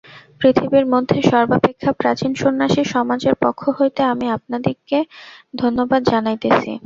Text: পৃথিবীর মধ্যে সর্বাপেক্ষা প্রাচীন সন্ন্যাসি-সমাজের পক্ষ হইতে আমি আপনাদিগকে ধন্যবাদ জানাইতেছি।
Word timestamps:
পৃথিবীর 0.39 0.85
মধ্যে 0.93 1.17
সর্বাপেক্ষা 1.23 1.91
প্রাচীন 1.93 2.31
সন্ন্যাসি-সমাজের 2.35 3.35
পক্ষ 3.43 3.61
হইতে 3.77 4.01
আমি 4.13 4.25
আপনাদিগকে 4.37 4.99
ধন্যবাদ 5.55 6.01
জানাইতেছি। 6.11 6.71